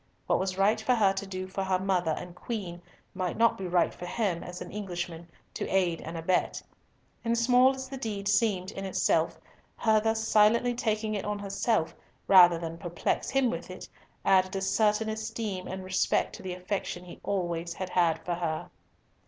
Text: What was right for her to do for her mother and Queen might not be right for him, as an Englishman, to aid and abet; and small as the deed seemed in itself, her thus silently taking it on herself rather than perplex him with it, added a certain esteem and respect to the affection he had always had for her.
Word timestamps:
What 0.25 0.39
was 0.39 0.57
right 0.57 0.81
for 0.81 0.95
her 0.95 1.13
to 1.13 1.27
do 1.27 1.47
for 1.47 1.63
her 1.63 1.77
mother 1.77 2.09
and 2.17 2.33
Queen 2.33 2.81
might 3.13 3.37
not 3.37 3.55
be 3.55 3.67
right 3.67 3.93
for 3.93 4.07
him, 4.07 4.41
as 4.43 4.59
an 4.59 4.71
Englishman, 4.71 5.27
to 5.53 5.67
aid 5.69 6.01
and 6.01 6.17
abet; 6.17 6.59
and 7.23 7.37
small 7.37 7.75
as 7.75 7.87
the 7.87 7.97
deed 7.97 8.27
seemed 8.27 8.71
in 8.71 8.83
itself, 8.83 9.37
her 9.77 9.99
thus 10.01 10.27
silently 10.27 10.73
taking 10.73 11.13
it 11.13 11.23
on 11.23 11.37
herself 11.37 11.95
rather 12.27 12.57
than 12.57 12.79
perplex 12.79 13.29
him 13.29 13.51
with 13.51 13.69
it, 13.69 13.87
added 14.25 14.55
a 14.55 14.61
certain 14.61 15.07
esteem 15.07 15.67
and 15.67 15.83
respect 15.83 16.33
to 16.35 16.41
the 16.41 16.55
affection 16.55 17.03
he 17.05 17.11
had 17.13 17.21
always 17.23 17.75
had 17.75 18.25
for 18.25 18.33
her. 18.33 18.71